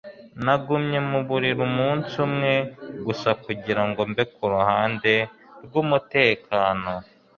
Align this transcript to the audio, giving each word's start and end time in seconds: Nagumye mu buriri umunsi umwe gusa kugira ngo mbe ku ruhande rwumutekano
Nagumye 0.45 0.99
mu 1.09 1.19
buriri 1.27 1.61
umunsi 1.69 2.13
umwe 2.27 2.53
gusa 3.05 3.29
kugira 3.43 3.81
ngo 3.89 4.01
mbe 4.11 4.23
ku 4.33 4.43
ruhande 4.53 5.11
rwumutekano 5.63 6.93